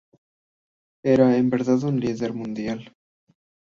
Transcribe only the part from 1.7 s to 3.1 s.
un líder mundial.